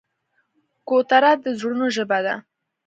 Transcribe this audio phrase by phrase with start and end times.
[0.87, 2.35] کوتره د زړونو ژبه ده.